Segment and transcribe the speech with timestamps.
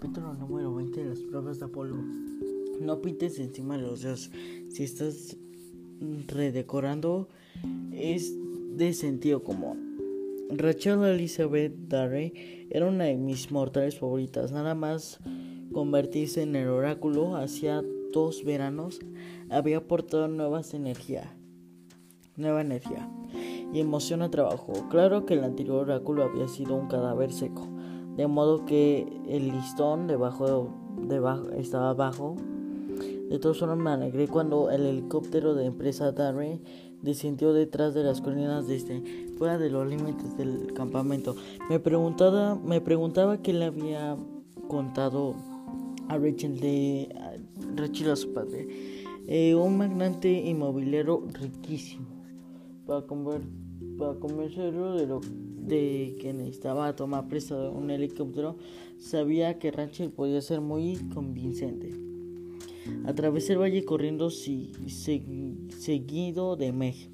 [0.00, 1.96] Capítulo número 20 de las pruebas de Apolo.
[2.80, 4.30] No pintes encima de los dioses.
[4.70, 5.36] Si estás
[6.28, 7.28] redecorando,
[7.90, 8.32] es
[8.76, 9.98] de sentido común.
[10.50, 14.52] Rachel Elizabeth Darry era una de mis mortales favoritas.
[14.52, 15.18] Nada más
[15.72, 19.00] convertirse en el oráculo hacía dos veranos
[19.50, 21.36] había aportado nuevas energía,
[22.36, 23.10] nueva energía
[23.74, 24.74] y emoción al trabajo.
[24.90, 27.68] Claro que el anterior oráculo había sido un cadáver seco,
[28.18, 32.34] de modo que el listón debajo, debajo estaba bajo.
[33.30, 36.60] De todos modos me alegré cuando el helicóptero de empresa Darry
[37.00, 39.02] descendió detrás de las colinas de este,
[39.38, 41.36] fuera de los límites del campamento.
[41.70, 44.16] Me preguntaba, me preguntaba qué le había
[44.66, 45.36] contado
[46.08, 47.14] a Rachel de
[47.76, 48.66] Rachel a su padre.
[49.28, 52.08] Eh, un magnate inmobiliario riquísimo
[52.84, 55.20] para, para convencerlo de lo
[55.68, 58.56] de que necesitaba tomar prestado un helicóptero,
[58.98, 61.94] sabía que Rachel podía ser muy convincente.
[63.04, 64.96] Atravesé el valle corriendo seguido
[66.56, 67.10] de Meg.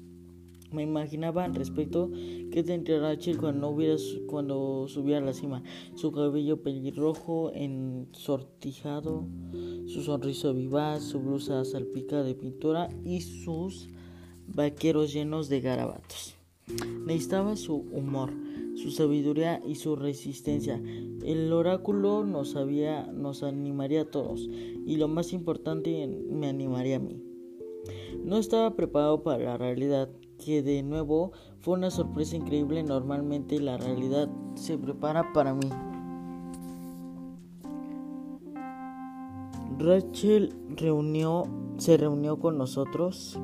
[0.71, 2.09] Me imaginaba al respecto
[2.51, 3.95] que tendría Rachel cuando, hubiera,
[4.27, 5.63] cuando subía a la cima.
[5.95, 9.25] Su cabello pelirrojo ensortijado,
[9.85, 13.89] su sonrisa vivaz, su blusa salpica de pintura y sus
[14.47, 16.35] vaqueros llenos de garabatos.
[17.05, 18.33] Necesitaba su humor,
[18.75, 20.81] su sabiduría y su resistencia.
[21.23, 26.99] El oráculo nos, había, nos animaría a todos y lo más importante me animaría a
[26.99, 27.21] mí.
[28.23, 30.09] No estaba preparado para la realidad,
[30.43, 32.83] que de nuevo fue una sorpresa increíble.
[32.83, 35.69] Normalmente la realidad se prepara para mí.
[39.77, 41.43] Rachel reunió,
[41.77, 43.37] se reunió con nosotros.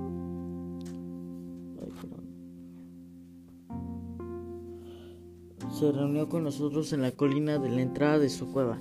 [5.81, 8.79] Se reunió con nosotros en la colina de la entrada de su cueva.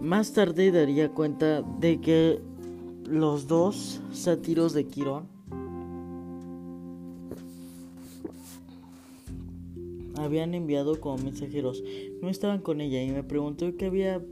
[0.00, 2.40] Más tarde daría cuenta de que
[3.04, 5.26] los dos sátiros de Quirón
[10.14, 11.82] habían enviado como mensajeros
[12.22, 14.22] no estaban con ella y me preguntó qué había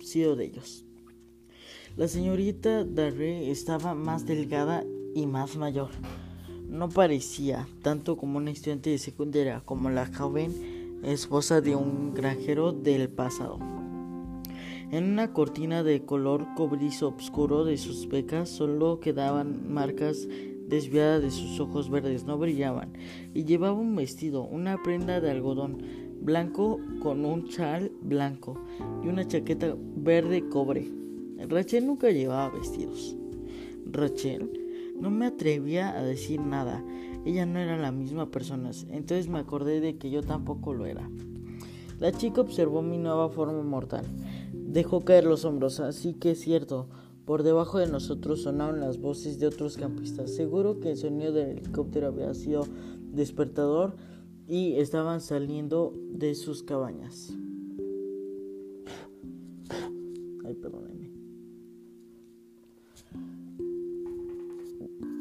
[0.00, 0.84] sido de ellos.
[1.96, 4.82] La señorita Darre estaba más delgada
[5.14, 5.90] y más mayor.
[6.68, 12.72] No parecía tanto como una estudiante de secundaria como la joven esposa de un granjero
[12.72, 13.58] del pasado.
[14.90, 20.26] En una cortina de color cobrizo oscuro de sus pecas solo quedaban marcas
[20.66, 22.92] desviadas de sus ojos verdes, no brillaban,
[23.34, 25.82] y llevaba un vestido, una prenda de algodón
[26.20, 28.58] blanco con un chal blanco
[29.04, 30.90] y una chaqueta verde cobre.
[31.48, 33.16] Rachel nunca llevaba vestidos.
[33.86, 34.50] Rachel
[34.98, 36.84] no me atrevía a decir nada.
[37.24, 38.70] Ella no era la misma persona.
[38.90, 41.08] Entonces me acordé de que yo tampoco lo era.
[41.98, 44.04] La chica observó mi nueva forma mortal.
[44.52, 45.80] Dejó caer los hombros.
[45.80, 46.88] Así que es cierto.
[47.24, 50.34] Por debajo de nosotros sonaron las voces de otros campistas.
[50.34, 52.64] Seguro que el sonido del helicóptero había sido
[53.12, 53.96] despertador
[54.46, 57.34] y estaban saliendo de sus cabañas.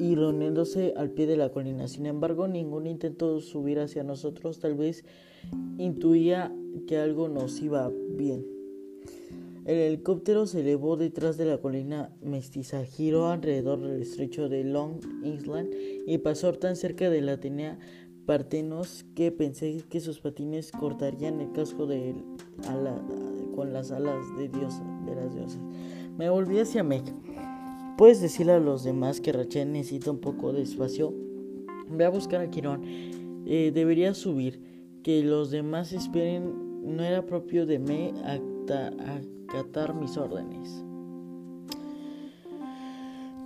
[0.07, 1.89] Y reuniéndose al pie de la colina.
[1.89, 4.59] Sin embargo, ningún intento subir hacia nosotros.
[4.59, 5.03] Tal vez
[5.77, 6.55] intuía
[6.87, 8.45] que algo nos iba bien.
[9.65, 15.01] El helicóptero se elevó detrás de la colina mestiza, giró alrededor del estrecho de Long
[15.25, 15.73] Island
[16.07, 17.77] y pasó tan cerca de la tenía
[18.25, 22.15] Partenos que pensé que sus patines cortarían el casco de
[23.55, 25.59] con las alas de, Dios, de las diosas.
[26.17, 26.85] Me volví hacia.
[27.97, 31.15] ¿Puedes decirle a los demás que Rachel necesita un poco de espacio?
[31.89, 32.83] Ve a buscar a Quirón.
[33.47, 34.61] Eh, debería subir.
[35.01, 36.95] Que los demás esperen.
[36.95, 38.13] No era propio de Meg
[39.49, 40.83] acatar mis órdenes.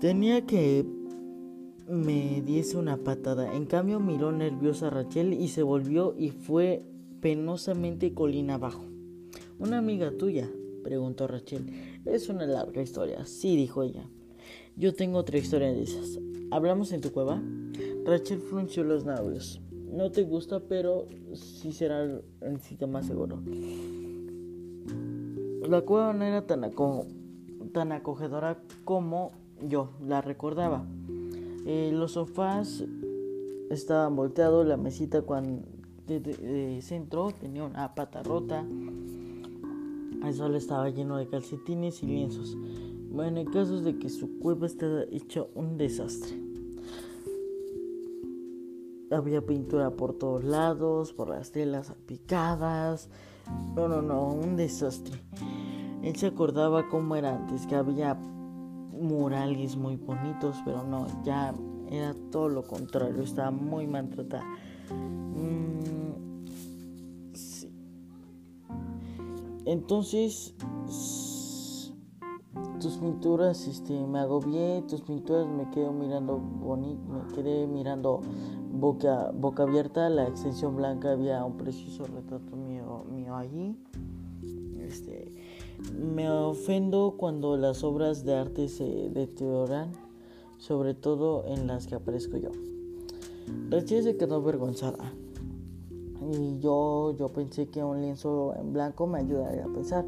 [0.01, 0.85] Tenía que
[1.87, 3.55] me diese una patada.
[3.55, 6.83] En cambio miró nerviosa a Rachel y se volvió y fue
[7.21, 8.83] penosamente colina abajo.
[9.59, 10.49] ¿Una amiga tuya?
[10.83, 11.71] preguntó Rachel.
[12.03, 13.25] Es una larga historia.
[13.25, 14.09] Sí, dijo ella.
[14.75, 16.19] Yo tengo otra historia de esas.
[16.51, 17.41] ¿Hablamos en tu cueva?
[18.05, 19.61] Rachel frunció los labios.
[19.91, 23.41] No te gusta, pero sí será el sitio más seguro.
[25.67, 26.61] La cueva no era tan,
[27.71, 29.31] tan acogedora como
[29.61, 30.85] yo la recordaba.
[31.65, 32.83] Eh, los sofás
[33.69, 35.63] estaban volteados, la mesita cuando
[36.07, 38.65] de, centro tenía una pata rota.
[40.23, 42.57] El sol estaba lleno de calcetines y lienzos.
[43.11, 46.39] Bueno, en casos de que su cueva estaba hecho un desastre.
[49.11, 53.09] Había pintura por todos lados, por las telas picadas.
[53.75, 55.19] No, no, no, un desastre.
[56.01, 61.53] Él se acordaba cómo era antes, que había murales muy bonitos, pero no, ya
[61.89, 64.45] era todo lo contrario, estaba muy maltratada.
[64.89, 65.71] Mm,
[69.65, 70.53] Entonces,
[72.81, 78.21] tus pinturas, este, me agobié, tus pinturas me quedo mirando bonito, me quedé mirando
[78.73, 83.77] boca, boca abierta, la extensión blanca había un precioso retrato mío, mío allí.
[84.79, 85.31] Este,
[85.95, 89.91] me ofendo cuando las obras de arte se deterioran,
[90.57, 92.49] sobre todo en las que aparezco yo.
[93.69, 95.13] Rachel se quedó avergonzada
[96.33, 100.05] y yo, yo pensé que un lienzo en blanco me ayudaría a pensar.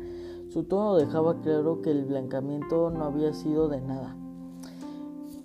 [0.54, 4.16] Su tono dejaba claro que el blancamiento no había sido de nada.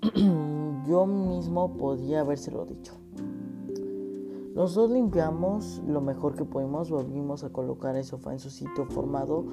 [0.87, 2.93] yo mismo podía habérselo dicho.
[4.55, 8.85] Los dos limpiamos lo mejor que pudimos, volvimos a colocar el sofá en su sitio
[8.85, 9.47] formado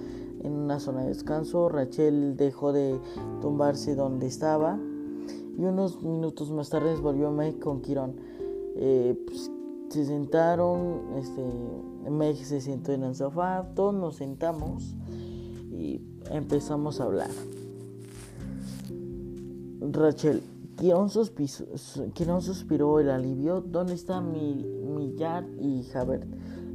[0.44, 1.70] en una zona de descanso.
[1.70, 3.00] Rachel dejó de
[3.40, 4.78] tumbarse donde estaba
[5.58, 8.18] y unos minutos más tarde volvió Meg con Quirón.
[8.76, 9.50] Eh, pues,
[9.88, 14.98] se sentaron, este, Meg se sentó en el sofá, todos nos sentamos
[15.78, 16.02] y
[16.32, 17.30] empezamos a hablar.
[19.92, 20.42] Rachel,
[20.78, 21.10] Quirón,
[22.42, 23.62] suspiró el alivio.
[23.62, 26.26] ¿Dónde están mi, Millard y Javert?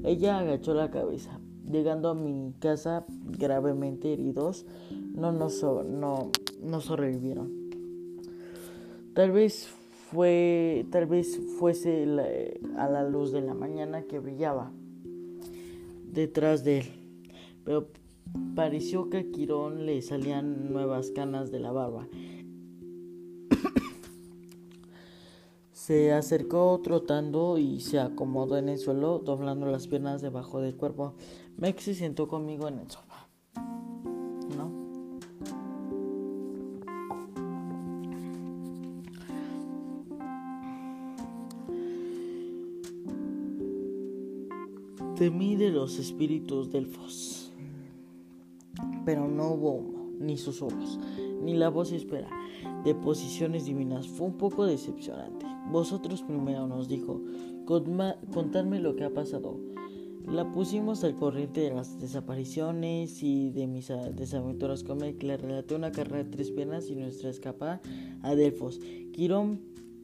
[0.04, 1.38] Ella agachó la cabeza.
[1.70, 3.04] Llegando a mi casa
[3.38, 4.66] gravemente heridos,
[5.14, 6.30] no nos, no,
[6.62, 7.52] no sobrevivieron.
[9.14, 9.68] Tal vez
[10.10, 12.04] fue, tal vez fuese
[12.76, 14.72] a la luz de la mañana que brillaba
[16.12, 16.86] detrás de él,
[17.64, 17.86] pero
[18.54, 22.08] pareció que a Quirón le salían nuevas canas de la barba
[25.72, 31.14] Se acercó trotando y se acomodó en el suelo, doblando las piernas debajo del cuerpo.
[31.56, 33.28] Mex se sentó conmigo en el sofá.
[34.56, 34.70] ¿No?
[45.16, 47.39] Temí de los espíritus delfos,
[49.04, 50.98] pero no hubo humo, ni susurros,
[51.42, 52.28] ni la voz espera
[52.84, 54.08] de posiciones divinas.
[54.08, 55.46] Fue un poco decepcionante.
[55.70, 57.20] Vosotros primero nos dijo,
[57.66, 59.58] contadme lo que ha pasado.
[60.26, 65.74] La pusimos al corriente de las desapariciones y de mis desaventuras con que Le relaté
[65.74, 67.80] una carrera de tres piernas y nuestra escapada
[68.22, 68.80] a Delfos.
[69.12, 69.60] Quirón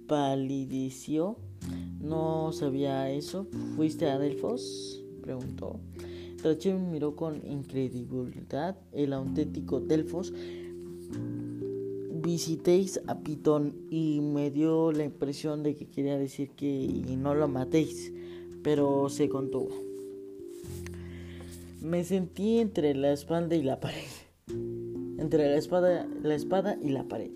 [0.06, 1.36] palideció.
[2.00, 3.46] No sabía eso.
[3.76, 5.02] ¿Fuiste a Delfos?
[5.22, 5.80] preguntó.
[6.46, 10.32] Rachel miró con incredulidad el auténtico Delfos
[12.26, 17.46] visitéis a Pitón y me dio la impresión de que quería decir que no lo
[17.46, 18.12] matéis,
[18.62, 19.70] pero se contuvo.
[21.80, 24.08] Me sentí entre la espalda y la pared.
[25.18, 27.30] Entre la espada, la espada y la pared.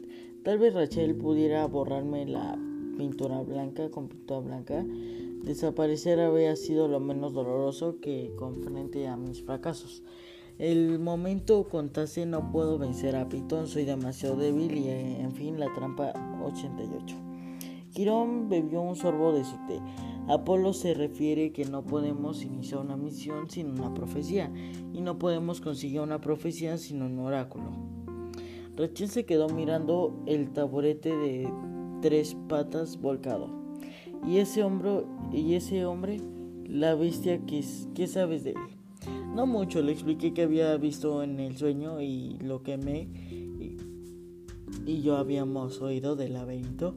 [0.44, 2.58] Tal vez Rachel pudiera borrarme la
[2.96, 4.84] pintura blanca con pintura blanca.
[5.42, 8.30] Desaparecer había sido lo menos doloroso que
[8.62, 10.02] frente a mis fracasos.
[10.58, 15.72] El momento contase no puedo vencer a Pitón, soy demasiado débil y en fin la
[15.74, 16.12] trampa
[16.44, 17.16] 88.
[17.94, 19.80] Quirón bebió un sorbo de su té.
[20.28, 24.52] Apolo se refiere que no podemos iniciar una misión sin una profecía
[24.92, 27.70] y no podemos conseguir una profecía sin un oráculo.
[28.76, 31.50] Rachel se quedó mirando el taburete de
[32.02, 33.59] tres patas volcado.
[34.26, 36.20] Y ese hombre, y ese hombre,
[36.66, 38.56] la bestia, ¿qué, qué sabes de él?
[39.34, 43.08] No mucho, le expliqué que había visto en el sueño y lo que me
[44.86, 46.96] y, yo habíamos oído del laberinto.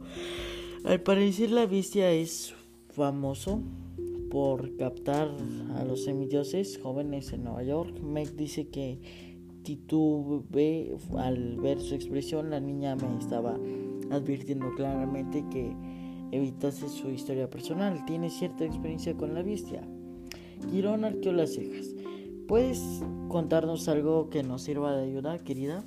[0.84, 2.54] Al parecer la bestia es
[2.90, 3.62] famoso
[4.30, 5.30] por captar
[5.76, 8.00] a los semidioses jóvenes en Nueva York.
[8.02, 9.00] Meg dice que
[9.64, 12.50] titube al ver su expresión.
[12.50, 13.58] La niña me estaba
[14.12, 15.74] advirtiendo claramente que
[16.34, 18.06] evitase su historia personal.
[18.06, 19.88] Tiene cierta experiencia con la bestia.
[20.72, 21.94] Quirón arqueó las cejas.
[22.48, 22.82] ¿Puedes
[23.30, 25.86] contarnos algo que nos sirva de ayuda, querida?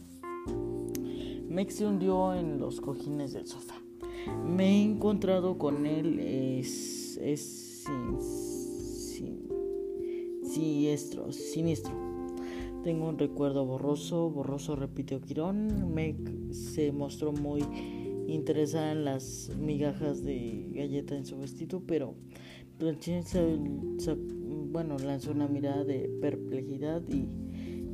[1.49, 3.75] Mex se hundió en los cojines del sofá.
[4.45, 6.19] Me he encontrado con él.
[6.21, 7.19] Es.
[7.23, 7.85] es.
[8.21, 9.49] Sin,
[10.43, 11.33] siniestro.
[11.33, 11.93] Siniestro.
[12.85, 14.31] Tengo un recuerdo borroso.
[14.31, 15.93] Borroso, repitió Quirón.
[15.95, 16.17] Meg
[16.53, 17.63] se mostró muy
[18.27, 22.15] interesada en las migajas de galleta en su vestido, pero
[24.73, 27.29] bueno, lanzó una mirada de perplejidad y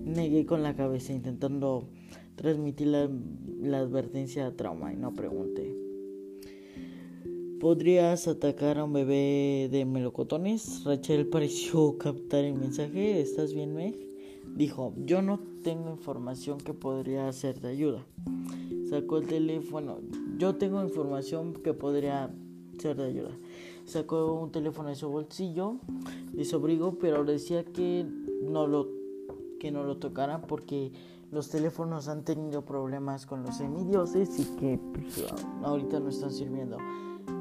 [0.05, 1.89] negué con la cabeza intentando
[2.35, 5.75] transmitir la, advertencia a trauma y no pregunté.
[7.61, 10.83] ¿Podrías atacar a un bebé de melocotones?
[10.85, 13.21] Rachel pareció captar el mensaje.
[13.21, 13.95] ¿Estás bien, Meg?
[14.57, 18.05] Dijo, yo no tengo información que podría ser de ayuda.
[18.91, 20.01] Sacó el teléfono,
[20.39, 22.31] yo tengo información que podría
[22.79, 23.31] ser de ayuda.
[23.85, 25.77] Sacó un teléfono de su bolsillo,
[26.33, 28.07] de su abrigo, pero decía que
[28.43, 28.89] no lo,
[29.59, 30.93] que no lo tocaran porque
[31.31, 35.25] los teléfonos han tenido problemas con los semidioses y que pues,
[35.62, 36.79] ahorita no están sirviendo.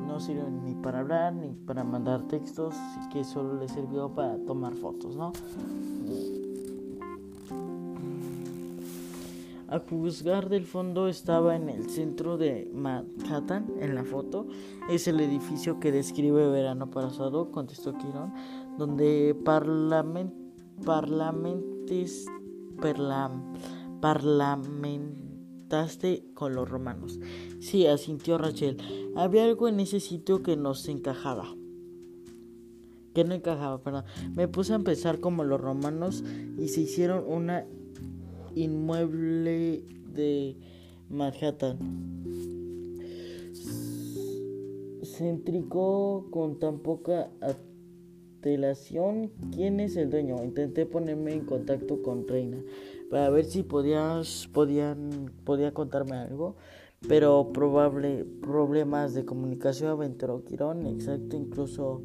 [0.07, 4.37] No sirven ni para hablar ni para mandar textos, y que solo les sirvió para
[4.45, 5.31] tomar fotos, ¿no?
[9.71, 14.45] A juzgar del fondo estaba en el centro de Manhattan, en la foto.
[14.89, 18.33] Es el edificio que describe verano pasado, contestó Quirón,
[18.77, 20.33] donde parlament,
[20.83, 22.25] parlamentes,
[24.01, 27.21] parlamentaste con los romanos.
[27.61, 28.75] Sí, asintió Rachel.
[29.15, 31.45] Había algo en ese sitio que nos encajaba.
[33.13, 34.03] Que no encajaba, perdón.
[34.35, 36.25] Me puse a empezar como los romanos
[36.57, 37.65] y se hicieron una
[38.55, 40.55] inmueble de
[41.09, 41.77] Manhattan.
[45.03, 49.31] Céntrico con tan poca antelación.
[49.53, 50.43] ¿Quién es el dueño?
[50.43, 52.57] Intenté ponerme en contacto con Reina
[53.11, 56.55] para ver si podías, podían, podía contarme algo,
[57.09, 62.01] pero probable problemas de comunicación aventuró Quirón, exacto, incluso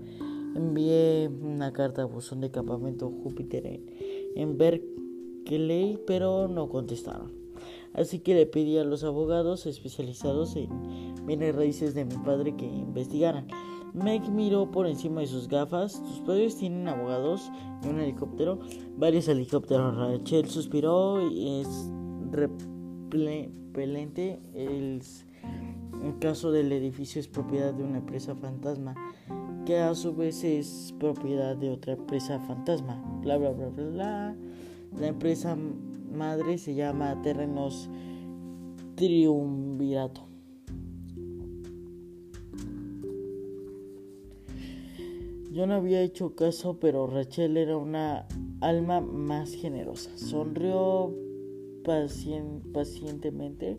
[0.56, 3.86] envié una carta a buzón de campamento Júpiter en,
[4.34, 4.58] en
[5.46, 7.32] que leí, pero no contestaron.
[7.94, 10.68] Así que le pedí a los abogados especializados en
[11.24, 13.46] bienes raíces de mi padre que investigaran.
[13.94, 15.92] Meg miró por encima de sus gafas.
[15.92, 17.50] Sus padres tienen abogados
[17.82, 18.58] en un helicóptero,
[18.98, 19.96] varios helicópteros.
[19.96, 21.90] Rachel suspiró y es
[22.30, 24.38] repelente.
[24.52, 25.00] El,
[26.04, 28.94] el caso del edificio es propiedad de una empresa fantasma,
[29.64, 33.02] que a su vez es propiedad de otra empresa fantasma.
[33.22, 33.84] Bla bla bla bla.
[33.86, 34.36] bla.
[34.98, 35.56] La empresa
[36.10, 37.90] madre se llama Terrenos
[38.94, 40.22] Triunvirato.
[45.52, 48.26] Yo no había hecho caso, pero Rachel era una
[48.62, 50.16] alma más generosa.
[50.16, 51.14] Sonrió
[51.84, 53.78] pacientemente.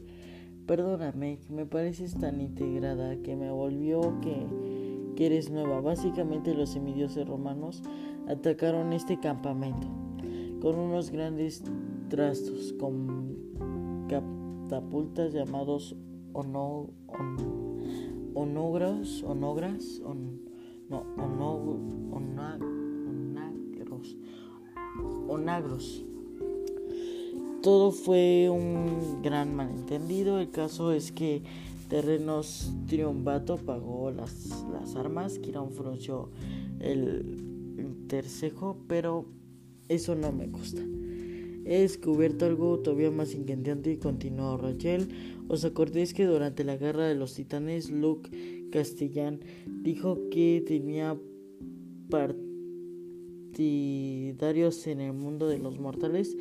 [0.68, 4.46] Perdóname, me pareces tan integrada que me volvió que,
[5.16, 5.82] que eres nueva.
[5.82, 7.82] Básicamente los semidioses romanos
[8.28, 9.88] atacaron este campamento
[10.62, 11.64] con unos grandes
[12.10, 13.38] trastos con
[14.08, 15.96] catapultas llamados
[16.34, 16.90] ono,
[18.34, 20.02] onogras, onogras,
[20.90, 21.04] no,
[22.12, 24.18] onagros,
[25.28, 26.06] onagros.
[27.62, 30.40] Todo fue un gran malentendido.
[30.40, 31.44] El caso es que
[31.90, 35.40] Terrenos Triunvato pagó las, las armas.
[35.40, 36.30] Quirón frunció
[36.80, 39.26] el intercejo, pero
[39.90, 40.82] eso no me gusta.
[41.66, 45.10] He descubierto algo todavía más inquietante y continuó Rachel.
[45.50, 48.30] ¿Os acordáis que durante la guerra de los titanes Luke
[48.72, 49.42] Castellán
[49.84, 51.20] dijo que tenía
[52.10, 56.38] partidarios en el mundo de los mortales?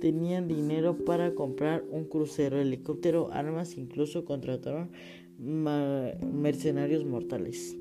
[0.00, 4.90] Tenían dinero para comprar un crucero, helicóptero, armas, incluso contrataron
[5.38, 7.76] mercenarios mortales.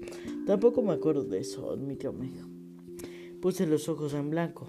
[0.47, 2.33] Tampoco me acuerdo de eso, admitió Meg.
[3.39, 4.67] Puse los ojos en blanco.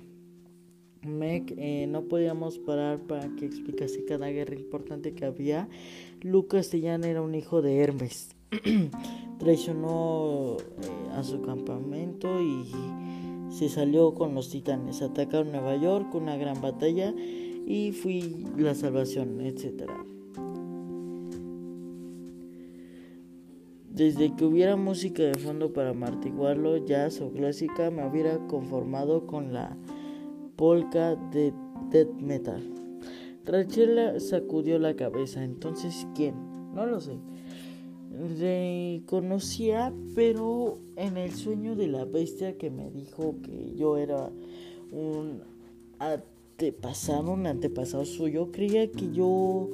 [1.03, 5.69] Meg, eh, no podíamos parar para que explicase cada guerra importante que había.
[6.23, 8.35] Lucas Castellán era un hijo de Hermes.
[9.39, 12.67] Traicionó eh, a su campamento y
[13.51, 15.03] se salió con los titanes.
[15.03, 17.15] Atacaron Nueva York, una gran batalla
[17.67, 19.91] y fui la salvación, etc.
[23.91, 29.53] Desde que hubiera música de fondo para amortiguarlo, jazz o clásica, me hubiera conformado con
[29.53, 29.77] la
[30.59, 31.55] polka de
[31.91, 32.61] death metal.
[33.47, 35.43] Rachel sacudió la cabeza.
[35.43, 36.35] Entonces, ¿quién?
[36.75, 37.17] No lo sé.
[38.39, 44.31] Reconocía, pero en el sueño de la bestia que me dijo que yo era
[44.91, 45.43] un
[46.01, 49.71] antepasado, un antepasado suyo, creía que yo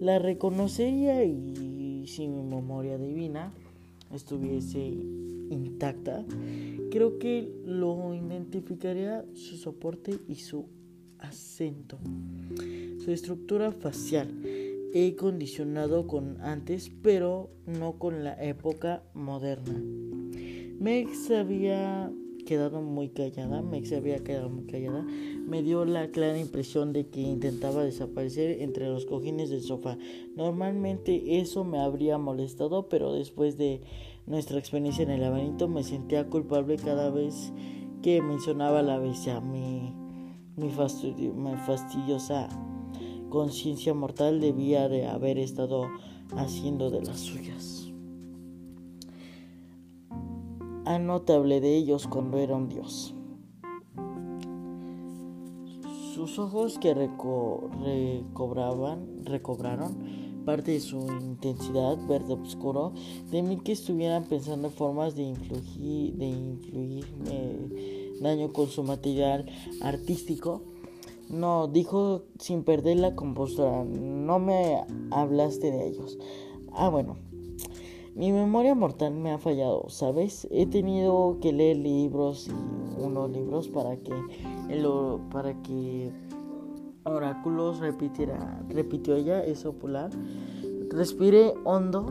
[0.00, 3.54] la reconocería y si mi memoria divina
[4.12, 4.92] estuviese
[5.50, 6.24] intacta,
[6.90, 10.66] creo que lo identificaría su soporte y su
[11.18, 11.98] acento.
[12.98, 14.28] Su estructura facial
[14.92, 19.82] he condicionado con antes, pero no con la época moderna.
[21.26, 22.12] Se había
[22.44, 27.08] quedado muy callada, Meg se había quedado muy callada, me dio la clara impresión de
[27.08, 29.98] que intentaba desaparecer entre los cojines del sofá.
[30.36, 33.82] Normalmente eso me habría molestado, pero después de
[34.26, 37.52] nuestra experiencia en el laberinto me sentía culpable cada vez
[38.02, 39.40] que mencionaba la bestia.
[39.40, 39.94] Me,
[40.56, 42.48] mi, fastidiosa
[43.28, 45.88] conciencia mortal debía de haber estado
[46.36, 47.93] haciendo de las suyas.
[50.86, 53.14] Anotable de ellos cuando era un dios.
[56.14, 62.92] Sus ojos que recobraban, recobraron parte de su intensidad verde oscuro,
[63.32, 69.46] mí que estuvieran pensando en formas de influir, de influirme daño con su material
[69.80, 70.60] artístico.
[71.30, 76.18] No, dijo sin perder la compostura, no me hablaste de ellos.
[76.72, 77.16] Ah, bueno,
[78.14, 80.46] mi memoria mortal me ha fallado, ¿sabes?
[80.50, 84.12] He tenido que leer libros y unos libros para que,
[85.32, 86.12] para que
[87.04, 90.10] oráculos repitiera, repitió ella, es popular.
[90.90, 92.06] Respiré hondo.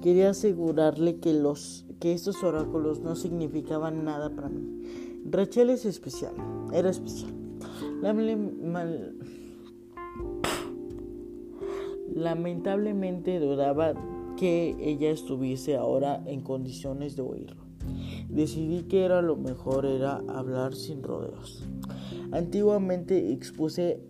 [0.00, 4.82] Quería asegurarle que los que estos oráculos no significaban nada para mí.
[5.30, 6.32] Rachel es especial,
[6.72, 7.34] era especial.
[12.14, 13.94] Lamentablemente dudaba
[14.38, 17.64] que ella estuviese ahora en condiciones de oírlo.
[18.28, 21.64] Decidí que era lo mejor era hablar sin rodeos.
[22.30, 24.00] Antiguamente expuse,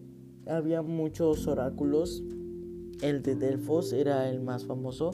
[0.47, 2.23] había muchos oráculos.
[3.01, 5.13] El de Delfos era el más famoso,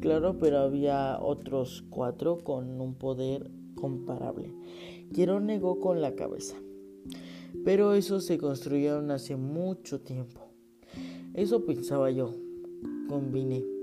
[0.00, 4.52] claro, pero había otros cuatro con un poder comparable.
[5.12, 6.56] Quiero negó con la cabeza.
[7.64, 10.40] Pero esos se construyeron hace mucho tiempo.
[11.34, 12.34] Eso pensaba yo.
[13.08, 13.81] Combiné.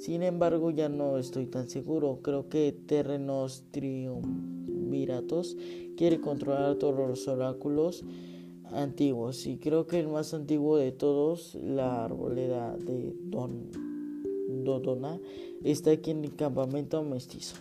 [0.00, 2.20] Sin embargo, ya no estoy tan seguro.
[2.22, 5.58] Creo que Terrenos Triunviratos
[5.94, 8.02] quiere controlar todos los oráculos
[8.72, 13.70] antiguos y creo que el más antiguo de todos, la arboleda de Don
[14.64, 15.20] Dodona,
[15.64, 17.56] está aquí en el campamento mestizo.